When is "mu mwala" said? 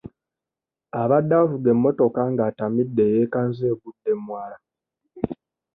4.15-4.57